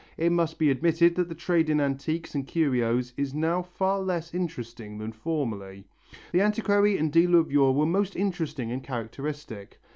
It 0.17 0.31
must 0.31 0.57
be 0.57 0.71
admitted 0.71 1.13
that 1.13 1.29
the 1.29 1.35
trade 1.35 1.69
in 1.69 1.79
antiques 1.79 2.33
and 2.33 2.47
curios 2.47 3.13
is 3.17 3.35
now 3.35 3.61
far 3.61 3.99
less 3.99 4.33
interesting 4.33 4.97
than 4.97 5.11
formerly. 5.11 5.85
The 6.31 6.41
antiquary 6.41 6.97
and 6.97 7.13
dealer 7.13 7.37
of 7.37 7.51
yore 7.51 7.75
were 7.75 7.85
most 7.85 8.15
interesting 8.15 8.71
and 8.71 8.83
characteristic. 8.83 9.79